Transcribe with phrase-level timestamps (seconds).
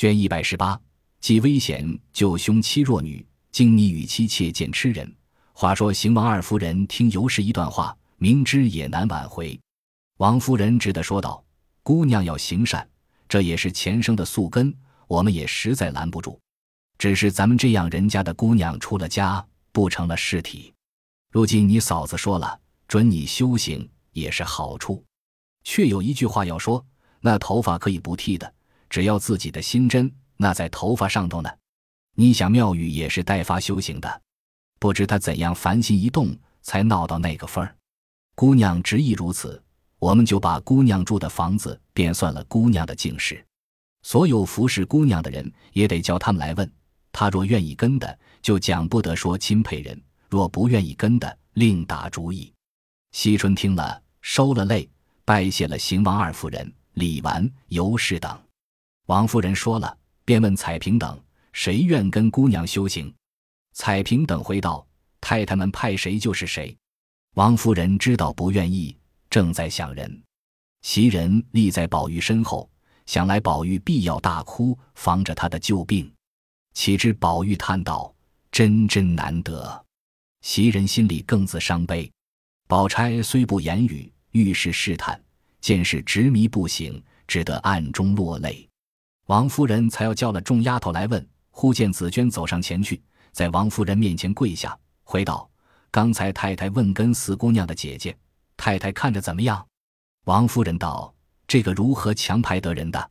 [0.00, 0.80] 卷一百十八，
[1.20, 5.14] 既危险就凶妻弱女，经你与妻妾见痴人。
[5.52, 9.60] 话说邢王二夫人听尤氏一段话，明知也难挽回。
[10.16, 11.44] 王夫人只得说道
[11.84, 12.88] ：“姑娘要行善，
[13.28, 14.74] 这也是前生的宿根，
[15.06, 16.40] 我们也实在拦不住。
[16.96, 20.72] 只是咱们这样人家的姑娘出了家，不成了尸体。
[21.30, 22.58] 如今你嫂子说了，
[22.88, 25.04] 准你修行也是好处。
[25.62, 26.82] 却有一句话要说：
[27.20, 28.50] 那头发可以不剃的，
[28.90, 31.48] 只要自己的心真，那在头发上头呢。
[32.16, 34.22] 你想妙玉也是代发修行的，
[34.78, 37.74] 不知她怎样凡心一动，才闹到那个份儿。
[38.34, 39.62] 姑娘执意如此。”
[40.00, 43.44] 我们就把姑娘住的房子便算了姑娘的净事，
[44.02, 46.72] 所有服侍姑娘的人也得叫他们来问。
[47.12, 49.94] 她若愿意跟的，就讲不得说钦佩人；
[50.30, 52.50] 若不愿意跟的，另打主意。
[53.12, 54.88] 惜春听了，收了泪，
[55.26, 58.40] 拜谢了邢王二夫人、李纨、尤氏等。
[59.10, 61.20] 王夫人说了，便问彩萍等
[61.52, 63.12] 谁愿跟姑娘修行。
[63.72, 64.86] 彩萍等回道
[65.20, 66.76] ：“太太们派谁就是谁。”
[67.34, 68.96] 王夫人知道不愿意。
[69.28, 70.22] 正在想人，
[70.82, 72.70] 袭人立在宝玉身后，
[73.04, 76.08] 想来宝玉必要大哭，防着他的旧病。
[76.74, 78.14] 岂知宝玉叹道
[78.52, 79.84] ：“真真难得。”
[80.42, 82.08] 袭人心里更自伤悲。
[82.68, 85.20] 宝钗虽不言语，遇事试探，
[85.60, 88.69] 见是执迷不醒，只得暗中落泪。
[89.26, 93.00] 王夫人才要叫了众丫头来问，忽见紫娟走上前去，
[93.32, 95.48] 在王夫人面前跪下，回道
[95.90, 98.16] ：“刚才太太问跟四姑娘的姐姐。”
[98.56, 99.66] 太太看着怎么样？
[100.26, 101.14] 王夫人道
[101.48, 103.10] ：“这个如何强排得人的？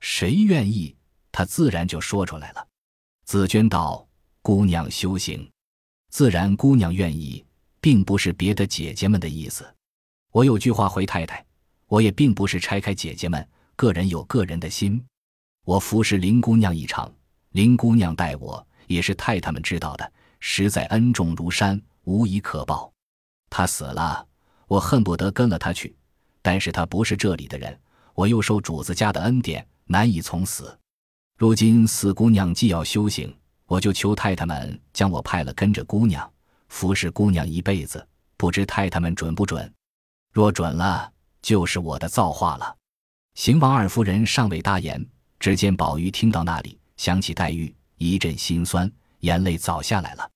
[0.00, 0.94] 谁愿意，
[1.30, 2.66] 她自然就说出来了。”
[3.24, 4.06] 紫娟道
[4.42, 5.48] ：“姑娘修行，
[6.10, 7.42] 自然姑娘愿意，
[7.80, 9.64] 并不是别的姐姐们的意思。
[10.32, 11.42] 我有句话回太太，
[11.86, 15.02] 我也并不是拆开姐姐们，个人有个人的心。
[15.64, 17.12] 我服侍林姑娘一场，
[17.50, 22.92] 林姑娘待我也是太太们知道的，实在恩重如山，无以可报。
[23.50, 24.26] 她死了。”
[24.68, 25.94] 我恨不得跟了她去，
[26.40, 27.78] 但是她不是这里的人，
[28.14, 30.74] 我又受主子家的恩典，难以从死。
[31.36, 36.32] 如今四姑娘既要修行，我就求太太们将我派了跟着姑娘，
[36.68, 38.06] 服侍姑娘一辈子，
[38.38, 39.70] 不知太太们准不准？
[40.32, 42.74] 若准了，就是我的造化了。
[43.34, 45.06] 邢王二夫人尚未答言，
[45.42, 48.88] 只见宝玉听到那里，想起黛玉，一阵心酸，
[49.22, 50.30] 眼泪早下来了。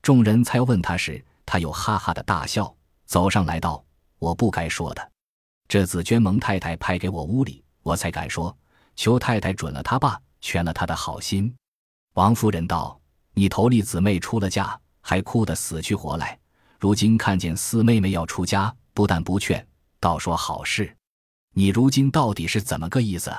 [0.00, 2.74] 众人才问他时，他又哈哈的大笑。
[3.04, 3.84] 走上来道
[4.18, 5.10] ：“我不该说的，
[5.68, 8.56] 这紫娟蒙太太派给我屋里，我才敢说。
[8.94, 11.54] 求太太准了他爸，全了他的好心。”
[12.16, 12.98] 王夫人道
[13.36, 16.38] ：“你头里姊妹出了嫁，还哭得死去活来，
[16.80, 19.68] 如今看见四妹妹要出家，不但不劝，
[20.00, 20.96] 倒说好事。
[21.52, 23.30] 你如今到底是怎么个意思？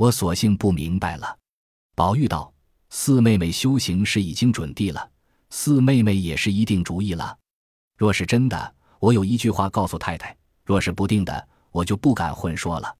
[0.00, 1.38] 我索性不明白了。”
[1.94, 2.50] 宝玉道
[2.88, 5.10] ：“四妹妹修行是已经准地了，
[5.50, 7.36] 四妹妹也是一定主意了。
[7.98, 12.94] 若是真的。”我有一句话告诉太太，若是不定的，我就不敢混说了。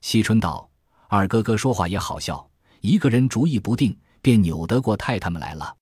[0.00, 0.68] 惜春道
[1.06, 5.76] ：“二哥哥说话也好笑，一个人主意不定，便扭得过太太们来了。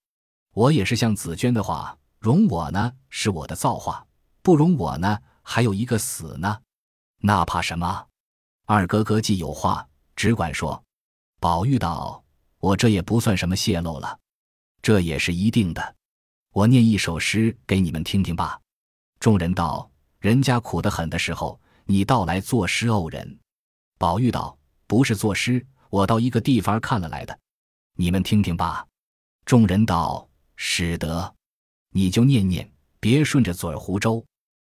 [0.52, 4.06] 我也是像紫娟的话，容我呢是我的造化，
[4.42, 6.60] 不容我呢还有一个死呢，
[7.22, 8.08] 那怕什么？
[8.66, 9.88] 二哥哥既有话，
[10.24, 10.82] 只管说。”
[11.38, 12.24] 宝玉道
[12.58, 14.18] ：“我这也不算什么泄露了，
[14.80, 15.96] 这也是一定的。
[16.50, 18.58] 我念一首诗给你们听听吧。”
[19.20, 19.90] 众人道
[20.20, 23.38] ：“人家苦得很的时候，你倒来作诗怄人。”
[23.98, 24.56] 宝玉道
[24.88, 27.38] ：“不是作诗，我到一个地方看了来的，
[27.96, 28.86] 你们听听吧。”
[29.44, 31.34] 众人道：“使得，
[31.90, 34.24] 你就念念，别顺着嘴儿胡诌。”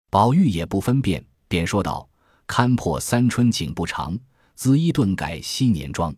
[0.08, 2.08] 宝玉也不分辨，便说道
[2.48, 4.19] ：“看破三春景不长，
[4.56, 6.14] 恣衣顿改昔年妆。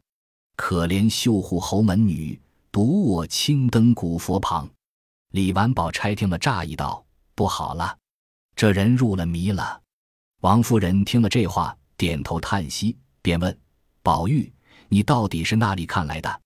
[0.57, 2.41] 可怜绣户侯门女，
[2.71, 4.69] 独卧青灯古佛旁。”
[5.33, 7.99] 李纨、宝钗听了，诧异道：“不好了！”
[8.55, 9.83] 这人入了迷了。
[10.43, 13.59] 王夫人听了这话，点头叹息，便问
[14.03, 14.53] 宝玉
[14.89, 16.41] ：“你到底是那里看来的？”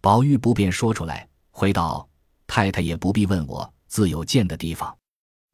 [0.00, 2.08] 宝玉不便说出来，回道
[2.46, 4.96] ：“太太也不必问我，自有见的地方。”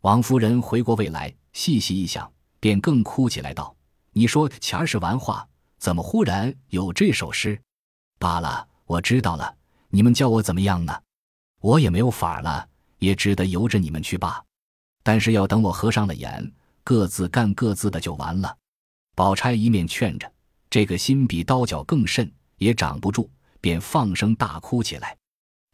[0.02, 2.30] 王夫人回过味来，细细一想，
[2.60, 3.74] 便更哭起来，道
[4.12, 5.48] ：“你说前儿是玩话，
[5.84, 7.60] 怎么忽然有这首诗？
[8.18, 9.54] 罢了，我知道了，
[9.90, 10.98] 你们叫我怎么样呢？
[11.60, 12.66] 我也没有法了，
[13.00, 14.42] 也只得由着你们去罢。”
[15.04, 16.50] 但是要等我合上了眼，
[16.82, 18.56] 各自干各自的就完了。
[19.14, 20.32] 宝钗一面劝着，
[20.70, 23.28] 这个心比刀绞更甚，也长不住，
[23.60, 25.14] 便放声大哭起来。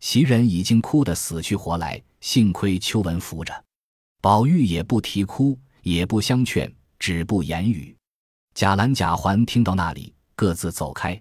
[0.00, 3.64] 袭人已经哭得死去活来，幸亏秋文扶着，
[4.20, 7.96] 宝玉也不啼哭，也不相劝，只不言语。
[8.54, 11.20] 贾兰、贾环听到那里，各自走开。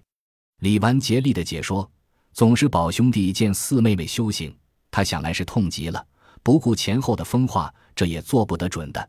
[0.58, 1.90] 李纨竭力的解说
[2.34, 4.54] ：“总是宝兄弟见四妹妹修行，
[4.90, 6.06] 他想来是痛极了，
[6.42, 9.08] 不顾前后的风化，这也做不得准的。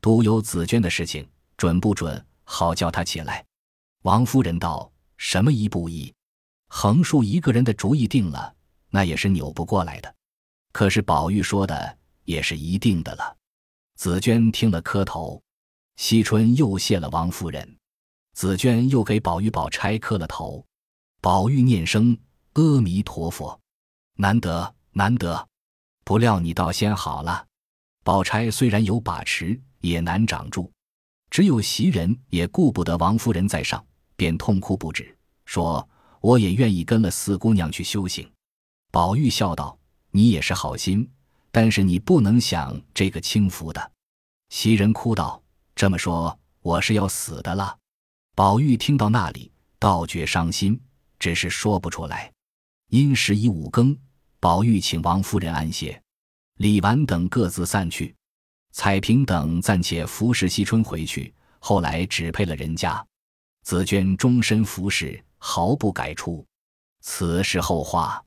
[0.00, 2.24] 独有紫娟的事情，准不准？
[2.44, 3.44] 好叫他起来。”
[4.02, 6.12] 王夫人道：“什么一不一？
[6.68, 8.54] 横竖一个人的主意定了，
[8.90, 10.14] 那也是扭不过来的。
[10.72, 13.36] 可是宝玉说的也是一定的了。”
[13.96, 15.42] 紫娟听了磕头，
[15.96, 17.76] 惜春又谢了王夫人。
[18.34, 20.64] 紫娟又给宝玉、宝钗磕了头，
[21.20, 22.18] 宝玉念声
[22.54, 23.58] 阿弥陀佛，
[24.16, 25.48] 难得难得，
[26.04, 27.46] 不料你倒先好了。
[28.02, 30.70] 宝钗虽然有把持，也难掌住，
[31.30, 33.84] 只有袭人也顾不得王夫人在上，
[34.16, 35.88] 便痛哭不止，说
[36.20, 38.28] ：“我也愿意跟了四姑娘去修行。”
[38.90, 39.78] 宝玉笑道
[40.10, 41.08] ：“你也是好心，
[41.52, 43.92] 但是你不能想这个轻浮的。”
[44.50, 45.40] 袭人哭道
[45.74, 47.76] ：“这么说，我是要死的了。”
[48.34, 50.80] 宝玉听到那里，倒觉伤心，
[51.18, 52.32] 只是说不出来。
[52.90, 53.96] 因时已五更，
[54.40, 56.00] 宝玉请王夫人安歇，
[56.58, 58.14] 李纨等各自散去。
[58.72, 63.04] 彩萍等暂且服侍惜春回去，后来只配了人家。
[63.62, 66.44] 紫娟终身服侍，毫不改出。
[67.00, 68.22] 此事后话。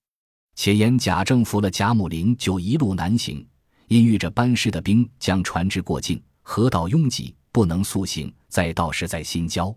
[0.55, 3.47] 且言贾政扶了贾母灵，就一路南行，
[3.87, 9.75] 因遇着班师的兵将船只过境，河道拥挤，不能速行，再到时在新交。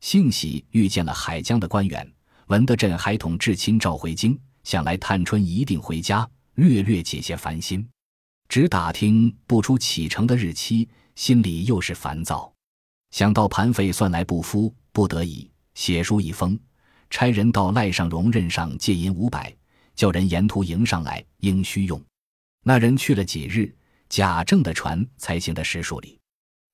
[0.00, 2.12] 幸喜遇见了海江的官员，
[2.48, 7.88] 文德镇还统至亲召回京，想来探春一定回家，略略解些烦心。
[8.48, 12.52] 只打听不出启程的日期，心里又是烦躁。
[13.10, 16.58] 想到盘费算来不敷，不得已写书一封，
[17.08, 19.54] 差人到赖尚荣任上借银五百，
[19.94, 22.02] 叫人沿途迎上来，应需用。
[22.64, 23.74] 那人去了几日，
[24.08, 26.18] 贾政的船才行得十数里。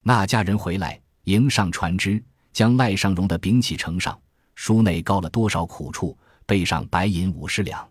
[0.02, 2.22] 那家人回来迎上船只。
[2.50, 4.20] 将赖尚荣的禀启呈上，
[4.56, 7.88] 书内告了多少苦处，背上白银五十两。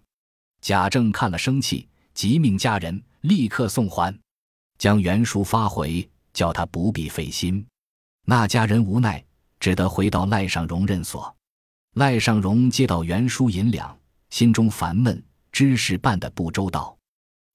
[0.60, 4.14] 贾政看了生气，急命家人立刻送还，
[4.78, 7.66] 将原书发回，叫他不必费心。
[8.26, 9.24] 那家人无奈，
[9.58, 11.34] 只得回到赖尚荣任所。
[11.94, 13.98] 赖尚荣接到原书银两，
[14.30, 16.98] 心中烦闷，知事办得不周到，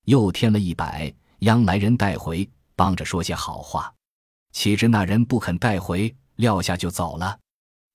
[0.07, 3.93] 又添了一百，央来人带回，帮着说些好话。
[4.53, 6.15] 岂知那人不肯带回。
[6.37, 7.39] 撂下就走了，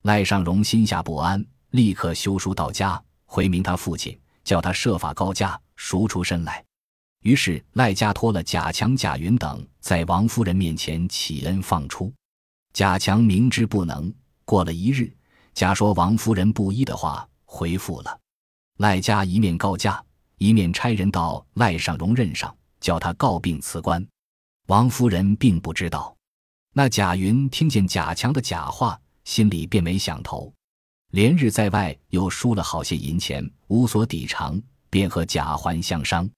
[0.03, 6.63] 赖尚荣心下不安，立刻修书到家，回明他父亲，叫他设法高价赎出身来。
[7.23, 12.13] 于是赖家托了贾强、贾云等在王夫人面前启恩放出。
[12.73, 14.13] 贾强明知不能，
[14.45, 15.11] 过了一日，
[15.53, 18.19] 假说王夫人不依的话，回复了。
[18.77, 20.01] 赖家一面告假，
[20.37, 24.07] 一面差人到赖尚荣任上，叫他告病辞官。
[24.67, 26.15] 王夫人并不知道。
[26.77, 30.53] 那贾云听见贾强的假话，心里便没想头，
[31.09, 36.29] 连日在外又输了好些银钱，无所抵偿，便和贾环相商。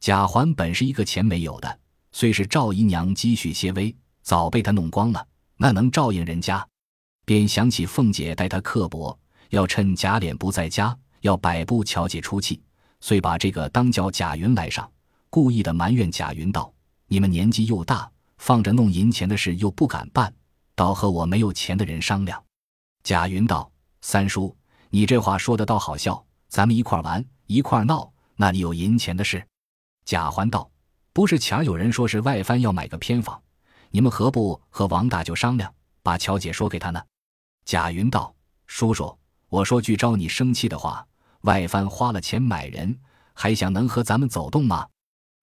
[0.00, 1.78] 贾环本是一个钱没有的，
[2.10, 5.24] 虽是赵姨娘积蓄些微，早被他弄光了，
[5.56, 6.66] 那能照应人家？
[7.24, 9.16] 便想起凤姐待他刻薄，
[9.50, 12.60] 要趁贾琏不在家，要摆布巧姐出气，
[12.98, 14.90] 遂把这个当叫贾云来上，
[15.30, 16.74] 故意的埋怨贾云道
[17.06, 20.32] ：“你们年纪又大。”放着弄银钱的事又不敢办，
[20.74, 22.42] 倒和我没有钱的人商量。
[23.02, 23.70] 贾云道
[24.02, 24.56] ：“三叔，
[24.90, 29.44] 你这话说的倒好笑，咱们一块玩一块闹，那里有银钱的事？”
[30.04, 30.70] 贾环道
[31.12, 33.40] ：“不是前有人说是外藩要买个偏房，
[33.90, 37.02] 你们何不和王大舅商量，把乔姐说给他呢？”
[37.64, 38.34] 贾云道
[38.66, 39.16] ：“叔叔，
[39.48, 41.06] 我说句招你生气的话，
[41.42, 42.96] 外藩花了钱买人，
[43.34, 44.86] 还想能和咱们走动吗？”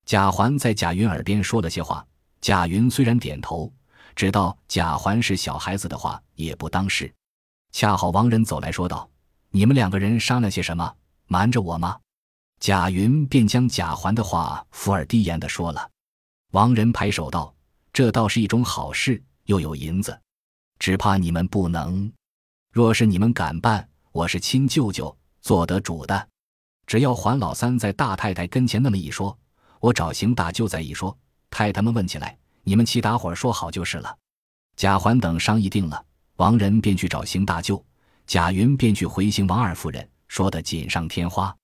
[0.05, 2.05] 贾环在贾云耳边说了些话。
[2.43, 3.71] 贾云虽然点头，
[4.17, 7.09] 知道贾环是小孩子的话，也不当事。
[7.71, 9.09] 恰好王仁走来说道
[9.49, 10.93] ：“你们两个人商量些什么？
[11.27, 11.97] 瞒着我吗？”
[12.59, 15.89] 贾云便将贾环的话附耳低言的说了。
[16.51, 17.55] 王仁拍手道
[17.93, 20.19] ：“这倒是一种好事，又有银子，
[20.79, 22.11] 只怕你们不能。
[22.73, 26.27] 若是你们敢办，我是亲舅舅，做得主的。
[26.85, 29.39] 只要环老三在大太太跟前那么一说，
[29.79, 31.17] 我找邢大舅再一说。”
[31.53, 34.17] 太太们问起来，你们七打伙说好就是了。
[34.75, 36.03] 贾环等商议定了，
[36.37, 37.85] 王仁便去找邢大舅，
[38.25, 41.55] 贾云便去回邢王二夫人，说得锦上添花。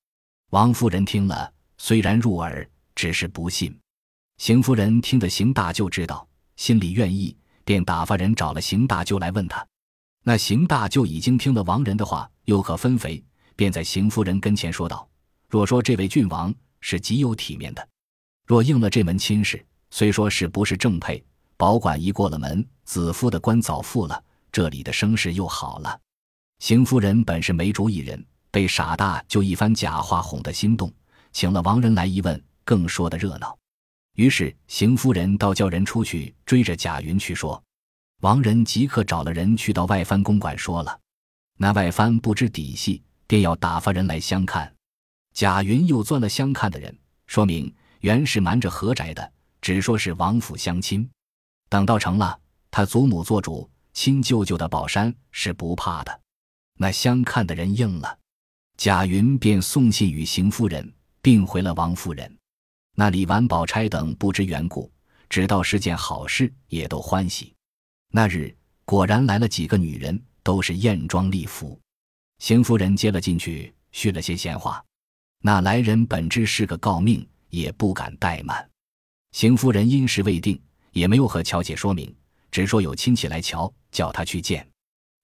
[0.52, 3.76] 王夫人听了，虽然入耳，只是不信。
[4.38, 9.66] 邢夫人听得邢大舅知道，心里愿意，便打发人找了邢大舅来问他。
[10.24, 13.24] 那邢大舅已经听了王仁的话，又可分肥，
[13.56, 15.10] 便在邢夫人跟前说道
[15.50, 17.90] ：“若说这位郡王是极有体面的，
[18.46, 19.60] 若应了这门亲事。”
[19.92, 21.24] 虽说是不是正配，
[21.58, 26.00] 保管一过了门，子夫的官早赴了，这里的声势又好了。
[26.60, 30.92] 邢夫人本是没主意人，被傻大就一番假话哄得心动，
[31.32, 33.58] 请了王仁来一问，更说得热闹。
[34.16, 37.62] 于是邢夫人倒叫人出去追着贾云去说，
[38.22, 41.00] 王仁即刻找了人去到外藩公馆说了。
[41.58, 44.74] 那外藩不知底细，便要打发人来相看。
[45.34, 51.10] 贾云又钻了相看的人，说明原是瞒着何宅的，只说是王府相亲。
[51.70, 52.40] 等到成了，
[52.72, 56.22] 他祖母做主，亲舅舅的宝山是不怕的。
[56.78, 58.18] 那相看的人应了，
[58.78, 62.38] 贾云便送信与邢夫人，并回了王夫人。
[62.96, 64.92] 那李纨、宝钗等不知缘故，
[65.30, 67.54] 知道是件好事，也都欢喜。
[68.12, 71.80] 那日果然来了几个女人，都是艳妆丽服。
[72.40, 74.84] 邢夫人接了进去，叙了些闲话。
[75.42, 78.69] 那来人本知是个诰命，也不敢怠慢。
[79.32, 80.62] 邢夫人因事未定。
[80.92, 82.14] 也没有和乔姐说明，
[82.50, 84.68] 只说有亲戚来瞧，叫她去见。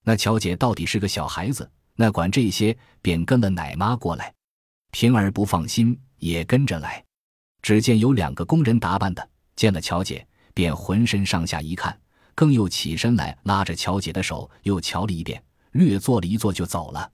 [0.04, 4.32] 那乔姐到底是个小孩子，那管这些，便跟了奶妈过来。
[4.92, 7.04] 平儿不放心，也跟着来。
[7.64, 12.00] 只见有两个工人打扮的，见了乔姐，便浑身上下一看，
[12.36, 17.12] 更又起身来拉着乔姐的手，又瞧了一遍，略坐了一坐就走了。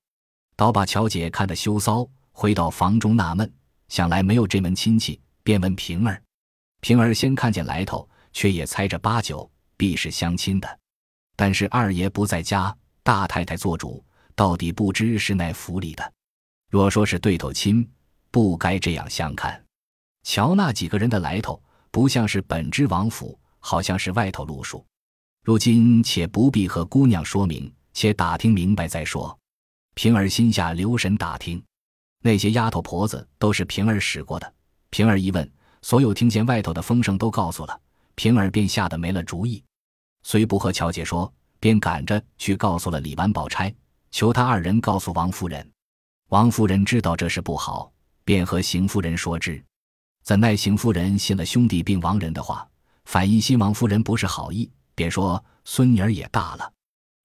[0.57, 3.49] 倒把乔姐看得羞臊，回到房中纳闷，
[3.87, 6.21] 想来没有这门亲戚，便问平儿。
[6.81, 8.07] 平儿先看见来头。
[8.33, 10.79] 却也猜着八九必是相亲的，
[11.35, 12.73] 但是二爷不在家，
[13.03, 14.01] 大太太做主，
[14.35, 16.13] 到底不知是奈府里的。
[16.69, 17.85] 若说是对头亲，
[18.31, 19.61] 不该这样相看。
[20.23, 21.61] 瞧那几个人的来头，
[21.91, 24.85] 不像是本知王府，好像是外头路数。
[25.43, 29.37] 如今且不必和姑娘说明，且打听明白再说。
[29.95, 31.61] 平儿心下留神打听，
[32.21, 34.53] 那些丫头婆子都是平儿使过的。
[34.89, 37.79] 平儿一问，所有听见外头的风声都告诉了。
[38.15, 39.63] 平儿便吓得没了主意，
[40.23, 43.73] 虽不和乔姐说，便赶着去告诉了李纨、宝钗，
[44.11, 45.67] 求他二人告诉王夫人。
[46.29, 47.91] 王夫人知道这事不好，
[48.23, 49.63] 便和邢夫人说之。
[50.23, 52.67] 怎奈邢夫人信了兄弟并亡人的话，
[53.05, 56.73] 反疑新王夫人不是好意，便说孙女儿也大了，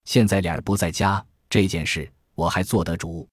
[0.04, 3.28] 现在脸儿不在家，这件事我还做得主。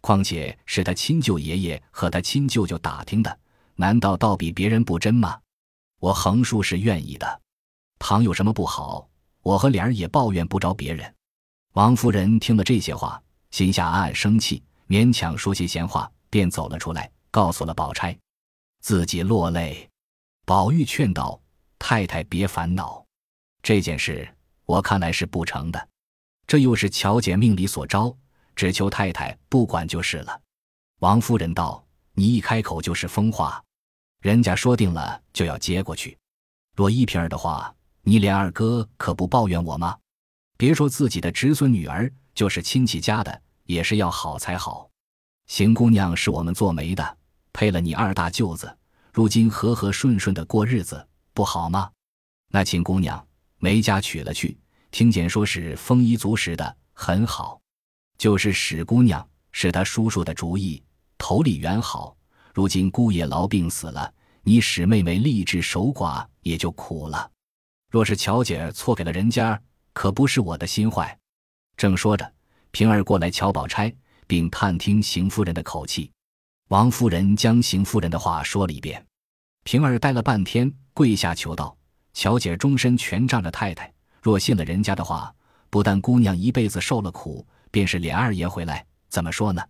[0.00, 3.38] 况且是他亲舅爷爷和他亲舅舅打听的，
[3.82, 5.40] 难道倒比别人不真吗？
[5.98, 7.40] 我横竖是愿意的，
[7.98, 9.08] 倘有什么不好，
[9.42, 11.12] 我和莲儿也抱怨不着别人。
[11.72, 13.20] 王夫人听了这些话，
[13.50, 18.16] 心下暗暗生气，勉强说些闲话，便走了出来，告诉了宝钗，
[18.82, 19.90] 自己落泪。
[20.46, 21.42] 宝玉劝道
[21.76, 23.04] ：“太太别烦恼，
[23.64, 24.32] 这件事
[24.64, 25.88] 我看来是不成的。
[26.46, 28.16] 这又是乔姐命里所招，
[28.54, 30.40] 只求太太不管就是了。”
[31.02, 31.84] 王夫人道
[32.14, 33.60] ：“你一开口就是疯话。”
[34.22, 36.16] 人家说定了就要接过去，
[36.76, 39.98] 若一平儿的话，你连二哥可不抱怨我吗？
[40.56, 44.88] 别说自己的侄孙女儿，就是亲戚家的，也是要好才好。
[45.48, 47.18] 邢姑娘是我们做媒的，
[47.52, 48.72] 配了你二大舅子，
[49.12, 51.90] 如今和和顺顺的过日子，不好吗？
[52.52, 53.26] 那秦姑娘
[53.58, 54.56] 梅家娶了去，
[54.92, 57.60] 听见说是丰衣足食的，很好。
[58.18, 60.80] 就是史姑娘是他叔叔的主意，
[61.18, 62.16] 头里原好。
[62.52, 67.30] 如今姑爷痨病死了，你使妹妹立志守寡，也就苦了。
[67.90, 69.60] 若是乔姐儿错给了人家，
[69.92, 71.18] 可不是我的心坏。
[71.76, 72.32] 正说着，
[72.70, 73.94] 平儿过来瞧宝钗，
[74.26, 76.10] 并探听邢夫人的口气。
[76.68, 79.04] 王夫人将邢夫人的话说了一遍。
[79.64, 81.76] 平儿呆了半天，跪下求道
[82.14, 85.34] ：“乔姐终身全仗着太太，若信了人家的话，
[85.70, 89.62] 不但姑娘一辈子受了苦，便是琏二爷回来，怎么说呢？”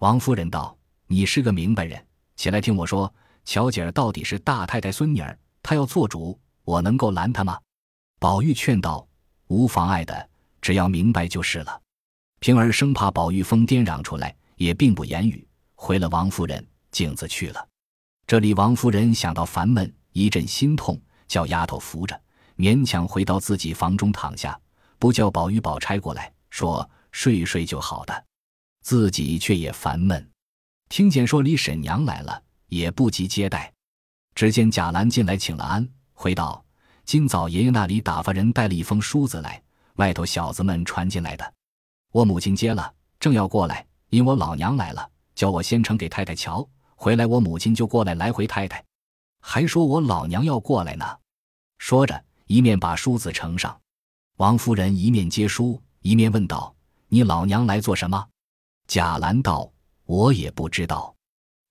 [0.00, 0.76] 王夫人道
[1.08, 2.04] ：“你是个明白人。”
[2.36, 3.12] 起来听我说，
[3.44, 7.58] 乔姐儿到底是大太太孙女儿，她要做主，我能够拦她吗？
[8.18, 9.06] 宝玉劝道
[9.48, 10.28] ：“无妨碍的，
[10.60, 11.80] 只要明白就是了。”
[12.40, 17.68] 平儿生怕宝玉疯癫嚷出来，也并不言语，回了王夫人，径自去了。
[18.26, 22.20] 这里王夫人想到烦闷，一阵心痛，叫丫头扶着，
[22.56, 24.58] 勉强回到自己房中躺下，
[24.98, 28.24] 不叫宝玉、宝钗过来，说睡睡就好的，
[28.82, 30.26] 自己却也烦闷。
[30.94, 33.74] 听见说李婶娘来了，也不急接待。
[34.32, 36.64] 只见贾兰进来请了安，回道
[37.04, 39.60] ：“今早爷爷那里打发人带了一封书子来，
[39.96, 41.52] 外头小子们传进来的。
[42.12, 46.64] 我母亲接了，正要过来，因我老娘来了，叫我先呈给太太瞧。
[46.94, 48.80] 回来我母亲就过来来回太太，
[49.40, 51.04] 还说我老娘要过来呢。”
[51.78, 53.76] 说着，一面把书子呈上。
[54.36, 56.72] 王夫人一面接书，一面问道
[57.10, 58.28] ：“你老娘来做什么？”
[58.86, 59.73] 贾兰道。
[60.06, 61.14] 我也不知道，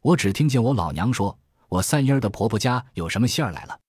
[0.01, 1.37] 我只听见我老娘说，
[1.69, 3.79] 我三姨儿的婆婆家有什么信儿来了。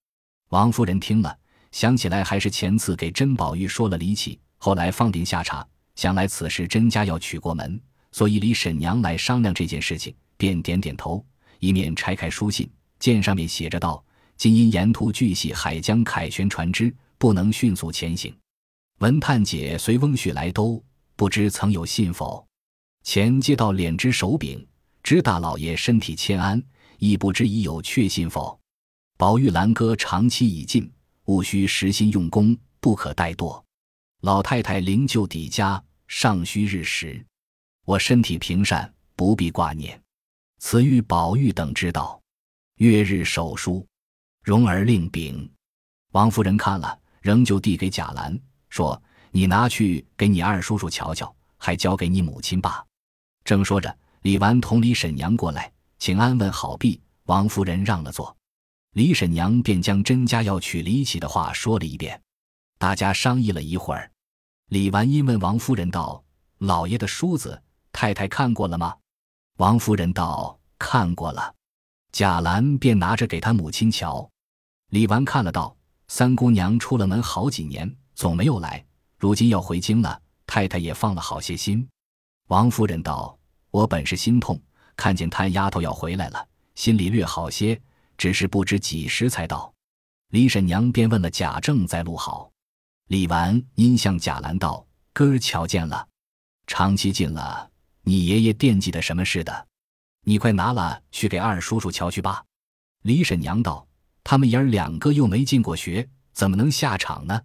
[0.50, 1.36] 王夫人听了，
[1.72, 7.80] 想起来还是前次给甄宝玉说了离奇，后来放定下茶，想来此时甄家要娶过门，
[8.12, 11.24] 所以李婶娘来商量这件事情，便点点头，
[11.58, 14.04] 一面拆开书信，见上面写着道
[14.36, 18.36] ：“今因沿途巨系海江凯旋船只，不能迅速前行。
[18.98, 20.84] 文探姐随翁婿来都，
[21.16, 22.46] 不知曾有信否？
[23.04, 24.66] 前接到敛之手柄，
[25.02, 26.60] 知大老爷身体欠安，
[26.98, 28.58] 亦不知已有确信否？
[29.18, 30.90] 宝玉兰哥长期已尽，
[31.26, 33.62] 务须实心用功，不可怠惰。
[34.22, 37.24] 老太太灵柩抵家，尚需日时。
[37.84, 40.02] 我身体平善，不必挂念。
[40.58, 42.18] 此欲宝玉等知道。
[42.78, 43.86] 月日手书，
[44.42, 45.48] 容儿令禀。
[46.12, 48.36] 王夫人看了，仍旧递给贾兰，
[48.70, 52.82] 说：“你拿去给你二叔叔瞧瞧，还交给你母亲吧。”
[53.44, 58.34] 正说着，李纨同李婶娘过来，请安问好毕，王夫人让了座。
[58.92, 62.20] 李婶娘便将甄家要娶李喜的话说了一遍，
[62.78, 64.10] 大家商议了一会儿。
[64.70, 66.24] 李纨因问王夫人道
[66.58, 68.96] ：“老爷的梳子，太太看过了吗？”
[69.58, 71.54] 王夫人道：“看过了。”
[72.12, 74.28] 贾兰便拿着给他母亲瞧。
[74.90, 75.76] 李纨看了道
[76.08, 78.84] ：“三姑娘出了门好几年，总没有来，
[79.18, 81.86] 如今要回京了，太太也放了好些心。”
[82.48, 83.38] 王夫人道
[83.70, 84.60] ：“我本是心痛，
[84.96, 87.80] 看见探丫头要回来了，心里略好些。”
[88.16, 89.74] 只是不知几时才到，
[90.28, 92.48] 李婶娘便问了贾政在路好。
[93.08, 96.06] 李纨因向贾兰道：“哥儿瞧见了，
[96.68, 97.68] 长期近了，
[98.02, 99.66] 你爷爷惦记的什么似的？
[100.22, 102.44] 你快拿了去给二叔叔瞧去吧。”
[103.02, 103.84] 李婶娘道
[104.22, 107.42] ：“他们爷儿两个又没进过学，怎么能下场呢？”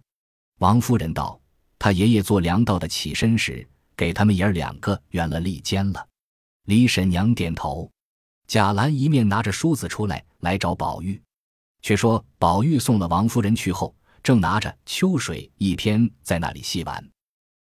[0.60, 1.40] 王夫人道
[1.80, 3.68] ：“他爷爷做粮道的起身时，
[4.00, 6.08] 给他们爷儿两个圆了利尖了。”
[6.64, 7.90] 李婶娘点头。
[8.46, 11.20] 贾兰一面拿着梳子出来，来找宝玉。
[11.82, 17.06] 却说宝玉送了王夫人去后，正拿着《秋水》一篇在那里细玩。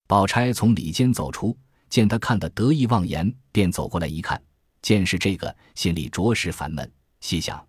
[0.08, 1.56] 宝钗从里间走出，
[1.90, 4.42] 见他看得得意忘言，便走过来一看，
[4.82, 6.90] 见是这个，心里着实烦闷。
[7.20, 7.62] 细想，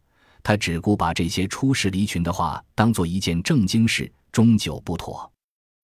[0.44, 5.28] 他只顾把这些出世离群的话当做一件正经事，终究不妥。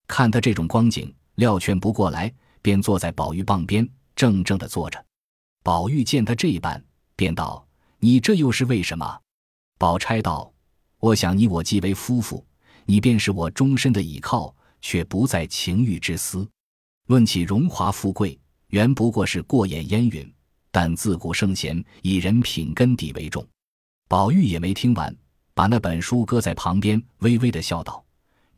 [0.07, 2.33] 看他这种光景，料劝不过来，
[2.67, 5.07] 便坐在宝玉傍边，怔怔的坐着。
[5.63, 6.85] 宝玉见他这般。
[7.15, 7.65] 便道
[8.01, 9.21] ：“你这又是为什么？”
[9.79, 10.53] 宝钗道
[10.99, 12.45] ：“我想你我既为夫妇，
[12.85, 16.45] 你便是我终身的倚靠，却不在情欲之私。
[17.07, 18.37] 论起荣华富贵，
[18.71, 20.35] 原不过是过眼烟云。
[20.73, 23.47] 但自古圣贤以人品根底为重。”
[24.11, 25.17] 宝玉也没听完，
[25.55, 28.05] 把那本书搁在旁边，微微的笑道：“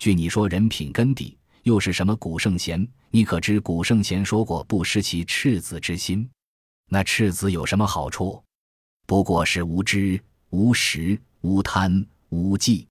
[0.01, 2.87] 据你说人品根底，又是什么古圣贤？
[3.11, 6.29] 你可知古圣贤说过不失其赤子之心？
[6.90, 8.42] 那赤子有什么好处？”
[9.07, 12.87] 不过是无知、无识、无贪、无忌。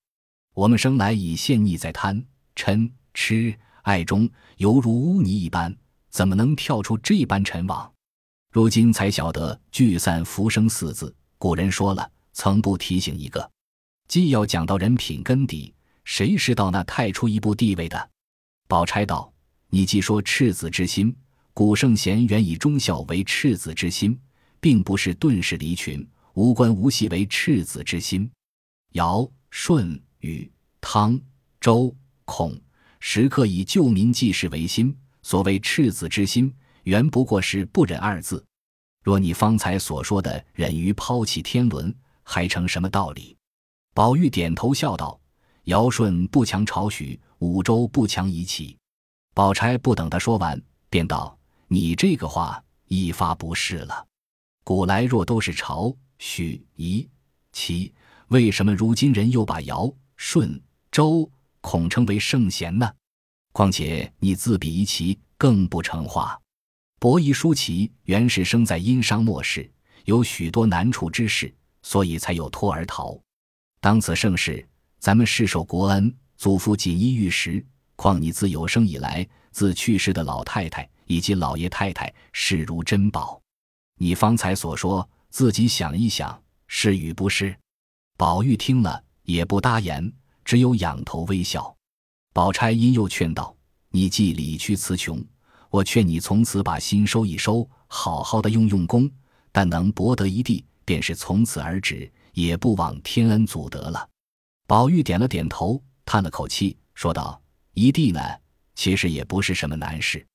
[0.56, 2.24] 我们生来已陷溺在贪、
[2.56, 4.28] 嗔、痴、爱中，
[4.58, 5.76] 犹如污泥一般，
[6.10, 7.94] 怎么能跳出这般尘网？
[8.52, 13.48] 如今才晓得“聚散浮生”四字，古人说了，曾不提醒一个。
[14.08, 15.72] 既要讲到人品根底，
[16.04, 18.10] 谁是到那太出一步地位的？
[18.68, 19.34] 宝钗道
[19.70, 21.16] ：“你既说赤子之心，
[21.54, 24.20] 古圣贤原以忠孝为赤子之心。”
[24.60, 28.30] 并不是顿时离群，无关无系为赤子之心。
[28.94, 30.52] 尧、舜、禹、
[30.82, 31.18] 汤、
[31.62, 32.60] 周、孔，
[33.00, 34.98] 时刻以救民济世为心。
[35.22, 36.52] 所谓赤子之心，
[36.84, 38.44] 原不过是不忍二字。
[39.04, 43.38] 若你方才所说的忍于抛弃天伦，还成什么道理？
[43.94, 45.20] 宝玉点头笑道
[45.68, 48.78] ：“尧舜不强朝许，五周不强夷齐。”
[49.36, 54.06] 宝钗不等他说完，便道：“你这个话一发不是了。”
[54.64, 57.08] 古来若都是朝许夷
[57.52, 57.94] 齐，
[58.30, 62.90] 为什么如今人又把尧舜周孔称为圣贤呢？
[63.52, 66.40] 况且你自比夷齐，更不成话。
[66.98, 69.70] 伯夷叔齐原是生在殷商末世，
[70.06, 73.20] 有许多难处之事，所以才有托而逃。
[73.82, 74.68] 当此盛世，
[75.00, 77.64] 咱们世受国恩，祖父锦衣玉食，
[77.96, 83.40] 况你自有生以来，自去世的老太太以及老爷太太视如珍宝。
[84.00, 87.56] 你方才所说，自己想一想，是与不是？
[88.18, 90.12] 宝玉听了也不答言，
[90.44, 91.76] 只有仰头微笑。
[92.34, 93.56] 宝钗因又劝道
[93.90, 95.24] ：“你既理屈词穷，
[95.70, 99.10] 我劝你从此把心收一收，好好的用用功，
[99.52, 104.08] 但能博得一地，便是从此而止，也不枉天恩祖德了。”
[104.68, 107.42] 宝玉点了点头，叹了口气，说道
[107.74, 108.20] ：“一地呢，
[108.76, 110.28] 其实也不是什么难事，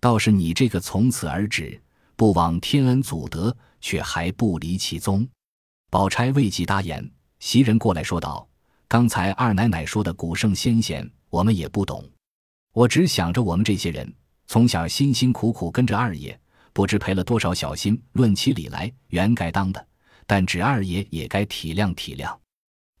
[0.00, 1.80] 倒是你这个从此而止。”
[2.14, 5.26] 不枉天恩祖德，却还不离其宗。
[5.88, 8.46] 宝钗未及答言，袭人过来说道
[8.86, 12.06] ：“刚才二奶奶说的古圣先贤，我们也不懂。
[12.74, 14.12] 我只想着我们这些人，
[14.46, 16.38] 从小辛辛苦苦跟着二爷，
[16.74, 17.98] 不知赔了多少小心。
[18.12, 19.88] 论起理来，原该当的，
[20.26, 22.36] 但指二爷也该体谅体谅。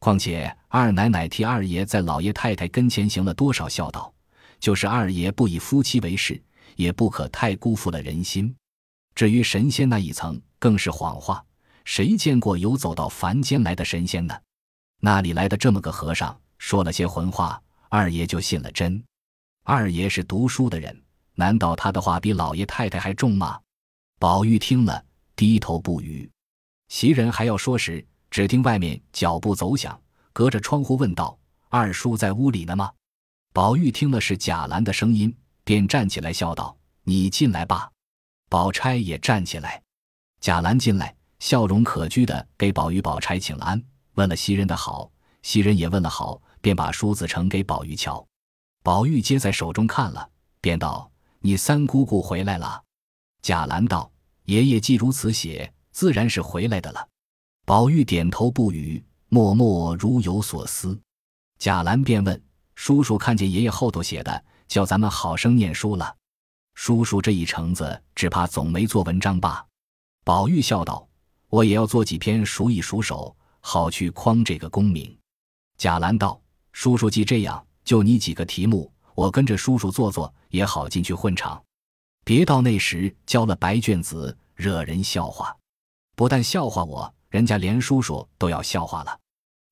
[0.00, 4.12] 况且二奶奶替二爷在老爷太太跟前行了多少孝道，
[4.58, 6.42] 就是二爷不以夫妻为事，
[6.74, 8.52] 也不可太辜负了人心。
[9.14, 11.44] 至于神仙那一层，更是谎话。
[11.84, 14.34] 谁见过有走到凡间来的神仙呢？
[15.00, 17.60] 那里来的这么个和尚，说了些混话，
[17.90, 19.02] 二爷就信了真。
[19.64, 20.98] 二爷是读书的人，
[21.34, 23.60] 难道他的话比老爷太太还重吗？
[24.18, 25.04] 宝玉听了，
[25.36, 26.30] 低头不语。
[26.88, 30.00] 袭人还要说时，只听外面脚步走响，
[30.32, 31.36] 隔着窗户问道
[31.68, 32.92] ：“二叔在屋里呢吗？”
[33.52, 37.90] 宝玉听了是贾兰的声音，便站起来笑道：“你进来吧。”
[38.48, 39.82] 宝钗也站起来，
[40.40, 43.82] 贾兰进来，笑容可掬的给宝玉、宝钗请安，
[44.14, 45.10] 问了袭人的好，
[45.42, 48.24] 袭人也问了好，便把书子呈给宝玉瞧。
[48.82, 50.28] 宝玉接在手中看了，
[50.60, 52.82] 便道：“你三姑姑回来了。”
[53.42, 54.10] 贾兰道
[54.46, 57.08] ：“爷爷既如此写，自然是回来的了。”
[57.70, 61.00] 宝玉点头不语，默默如有所思。
[61.56, 62.42] 贾兰便问
[62.74, 66.16] ：“叔叔看见爷爷后头写的，叫咱们好生念书了。”
[66.74, 69.64] 叔叔这一程子，只怕总没做文章吧？
[70.24, 71.08] 宝玉笑道
[71.48, 75.16] ：“我也要做几篇数一数手，好去匡这个功名。”
[75.78, 76.42] 贾兰道
[76.74, 81.62] ：“叔叔既这样，就你几个题目，我跟着叔叔做做，也好进去混场。
[82.24, 85.56] 别到那时交了白卷子，惹人笑话。
[86.16, 89.18] 不但笑话我，人家连叔叔都要笑话了。”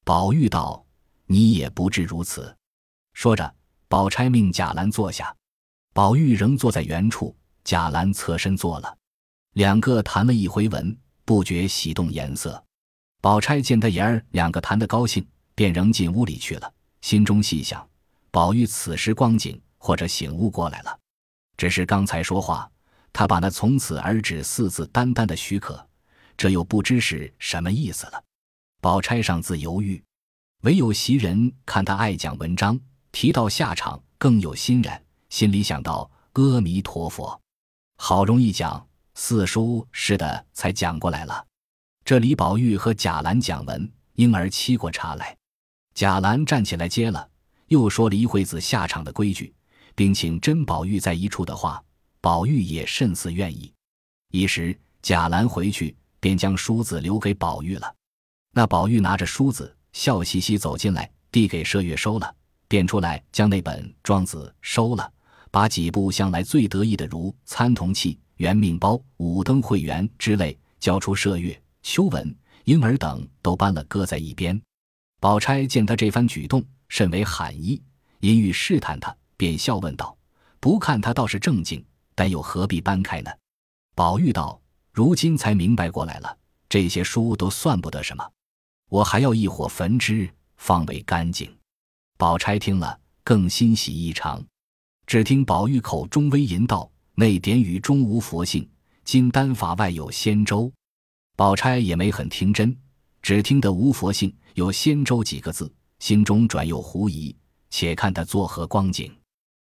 [0.05, 0.83] 宝玉道
[1.27, 2.57] ：“你也不至如此。”
[3.13, 3.55] 说着，
[3.89, 5.35] 宝钗命贾兰坐下。
[5.93, 8.97] 宝玉仍坐在原处，贾兰侧身坐了，
[9.55, 12.63] 两个谈了一回文，不觉喜动颜色。
[13.21, 17.85] 宝钗见他爷儿两个谈得高兴，便仍进屋里去了，心中细想：
[18.31, 20.99] 宝玉此时光景，或者醒悟过来了。
[21.57, 22.71] 只是刚才说话，
[23.13, 25.85] 他把那从此而止四字单单的许可，
[26.39, 28.25] 这又不知是什么意思了。
[28.81, 30.03] 宝钗上自犹豫，
[30.63, 32.81] 唯有袭人看他爱讲文章，
[33.13, 35.05] 提到下场更有欣然。
[35.29, 37.39] 心里想到阿弥陀佛，
[37.97, 41.45] 好容易讲四书似的才讲过来了。
[42.05, 45.37] 这李宝玉和贾兰讲文，婴儿沏过茶来，
[45.93, 47.29] 贾兰站起来接了，
[47.67, 49.53] 又说了一会子下场的规矩，
[49.97, 51.85] 并请甄宝玉在一处的话，
[52.21, 53.75] 宝玉也甚似愿意。
[54.31, 57.95] 一时贾兰回去，便将梳子留给宝玉了。
[58.53, 62.35] 那宝玉拿着梳子，笑嘻嘻走进来，递给麝月收了，
[62.67, 65.13] 便出来将那本《庄子》收了。
[65.51, 74.61] 把几部向来最得意的，如《参同契》《元命包》《五灯会元》之类，交出麝月、秋文、婴儿等，都搬了搁在一边。
[75.21, 77.83] 宝钗见他这番举动，甚为罕意，
[78.21, 80.15] 因欲试探他，便笑问道
[80.61, 81.83] ：“不看他倒是正经，
[82.15, 83.31] 但又何必搬开呢？”
[83.97, 84.61] 宝玉道
[84.99, 88.33] ：“如今才明白过来了，这些书都算不得什么，
[88.89, 91.49] 我还要一火焚之，方为干净。”
[92.19, 94.45] 宝钗听了，更欣喜异常。
[95.07, 98.69] 只听宝玉口中微吟道：“内典语中无佛性，
[99.05, 100.69] 今丹法外有仙舟。”
[101.39, 102.77] 宝钗也没很听真，
[103.23, 107.33] 只听得无佛性有仙舟几个字，心中转有狐疑，
[107.71, 109.17] 且看他作何光景。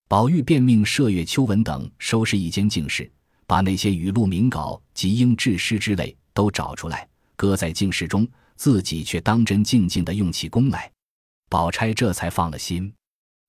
[0.07, 3.11] 宝玉便命麝月、秋文等收拾一间净室，
[3.47, 10.91] 把那些语录、名稿及应制诗之类都找出来，搁在净室中，自己却当真静静的用起功来。
[11.49, 12.93] 宝钗这才放了心。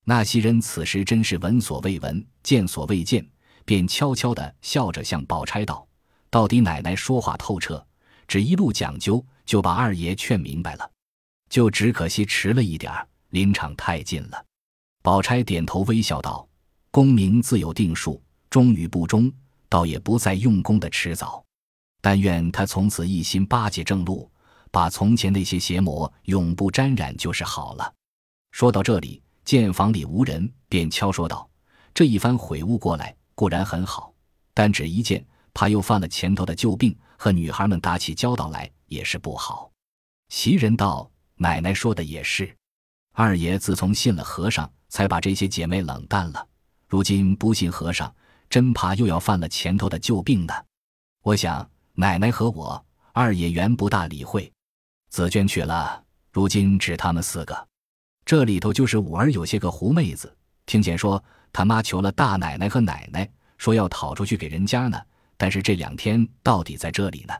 [0.06, 3.28] 那袭人此时真是闻所未闻，见所未见，
[3.66, 5.86] 便悄悄地笑着向宝钗道
[6.30, 7.86] ：“到底奶奶说话透彻，
[8.28, 10.90] 只一路讲究，就把二爷劝明白了，
[11.50, 14.46] 就只可惜迟了一点儿，临场太近了。”
[15.04, 16.48] 宝钗点头微笑道
[16.92, 19.32] ：“功名自有定数，忠与不忠，
[19.70, 21.44] 倒也不再用功的迟早。
[22.02, 24.30] 但愿他从此一心巴结正路，
[24.72, 27.94] 把从前那些邪魔永不沾染，就是好了。”
[28.52, 29.22] 说到这里。
[29.48, 31.50] 见房里无人，便悄说道
[31.96, 34.14] ：“这一番悔悟过来固然很好，
[34.54, 39.72] 但只一件，怕又犯了前头的旧病，和女孩们打起交道来也是不好。”
[40.28, 42.54] 袭人道：“奶奶说的也是，
[43.14, 46.46] 二爷自从信了和尚，才把这些姐妹冷淡了。
[46.86, 48.14] 如今不信和尚，
[48.50, 50.54] 真怕又要犯了前头的旧病呢。
[51.24, 54.52] 我想奶奶和我二爷原不大理会，
[55.10, 57.68] 紫娟去了，如今只他们四个。”
[58.26, 65.02] 这里头就是五儿有些个狐妹子，听见说他妈求了大奶奶和奶奶，说要讨出去给人家呢。
[65.38, 67.34] 但是这两天到底在这里呢。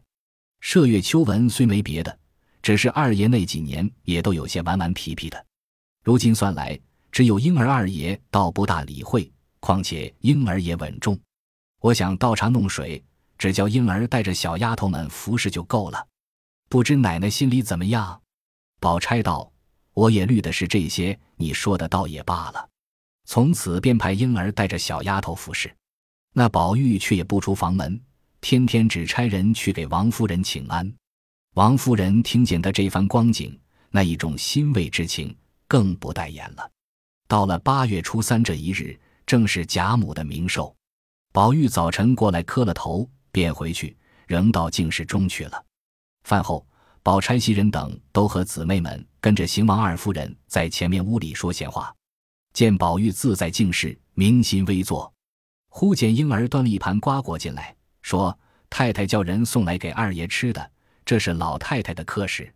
[0.62, 2.18] 麝月秋纹虽没别的，
[2.62, 5.46] 只是二爷那几年也都有些顽顽皮皮的。
[6.04, 6.80] 如今算来，
[7.12, 9.30] 只有婴儿二爷倒不大理会，
[9.68, 11.20] 况且婴儿也稳重，
[11.82, 13.04] 我想倒茶弄水，
[13.38, 16.08] 只叫婴儿带着小丫头们服侍就够了。
[16.70, 18.22] 不知奶奶心里怎么样？”
[18.80, 19.52] 宝钗道
[19.92, 22.70] ：“我也虑的是这些，你说的倒也罢了。”
[23.28, 25.70] 从此便派婴儿带着小丫头服侍，
[26.32, 28.02] 那宝玉却也不出房门，
[28.40, 30.90] 天天只差人去给王夫人请安。
[31.56, 35.36] 王夫人听见他这番光景，那一种欣慰之情
[35.68, 36.72] 更不待言了。
[37.28, 40.74] 到了八月初三这一日，正是贾母的冥寿，
[41.34, 45.64] 宝玉早晨过来磕了头，便回去，仍到净室中去了。
[46.24, 46.66] 饭后，
[47.04, 51.94] 宝钗、袭人等都和姊妹们跟着邢王二夫人在前面屋里说闲话。
[52.54, 55.14] 见宝玉自在静室，明心微坐，
[55.68, 58.40] 忽见婴儿端了一盘瓜果进来，说
[58.72, 60.72] ：“太太叫人送来给二爷吃的，
[61.04, 62.52] 这是老太太的客食。”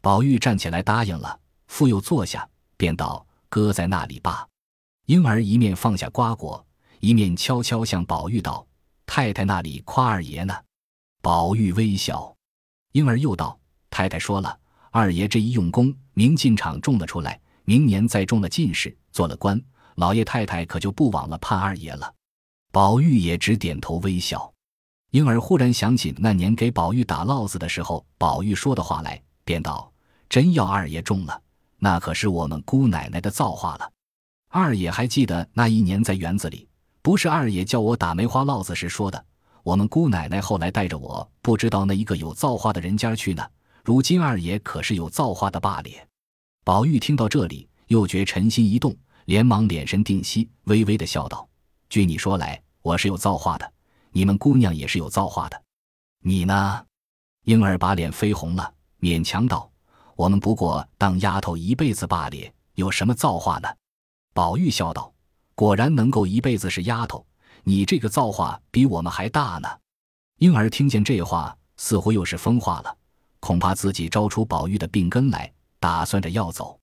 [0.00, 2.48] 宝玉站起来答应了，复又坐下，
[2.78, 4.48] 便道：“搁在那里罢。”
[5.06, 6.64] 婴儿一面放下瓜果，
[6.98, 8.66] 一面悄悄向宝玉道
[9.06, 10.54] ：“太太那里夸二爷呢？”
[11.22, 12.34] 宝玉微笑。
[12.90, 13.56] 婴儿又道
[13.88, 14.58] ：“太太说了，
[14.90, 19.60] 二爷这一用功，明进场中了出来。”明年再中了进士，做了官，
[19.96, 22.14] 老爷太太可就不枉了盼二爷了。
[22.70, 24.52] 宝玉也只点头微笑。
[25.10, 29.92] 婴儿忽然想起那年给宝玉打烙子的时候，宝玉说的话来，便道
[30.28, 31.42] ：“真要二爷中了，
[31.78, 33.90] 那可是我们姑奶奶的造化了。
[34.56, 36.66] 二爷还记得那一年在园子里，
[37.02, 39.22] 不是二爷叫我打梅花烙子时说的。
[39.62, 43.46] 我们姑奶奶后来带着我，不知道那一个有造化的人家去呢。
[43.84, 45.90] 如今二爷可是有造化的罢了。”
[46.64, 51.46] 宝玉听到这里，又觉沉心一动，连忙敛神定息，微微的笑道
[51.90, 53.70] ：“据你说来，我是有造化的，
[54.10, 55.62] 你们姑娘也是有造化的，
[56.22, 56.82] 你呢？”
[57.44, 59.70] 婴儿把脸绯红了，勉强道
[60.16, 63.68] ：“我们不过当丫头一辈子罢了，有什么造化呢？”
[64.36, 65.10] 宝玉笑道
[65.56, 67.26] ：“果然能够一辈子是丫头，
[67.64, 69.68] 你这个造化比我们还大呢。”
[70.40, 72.94] 婴儿听见这话，似乎又是疯话了，
[73.40, 75.50] 恐怕自己招出宝玉的病根来。
[75.80, 76.78] 打算着要走，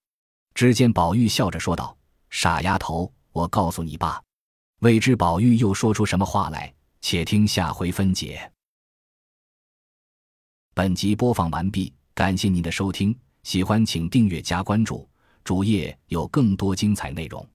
[0.56, 1.96] 只见宝玉笑着说道
[2.32, 4.20] ：“傻丫头，我告诉你吧。”
[4.82, 8.52] 未知宝玉又说出什么话来，且听下回分解。
[10.74, 15.08] 本集播放完毕，感谢您的收听，喜欢请订阅加关注，
[15.44, 17.53] 主页有更多精彩内容。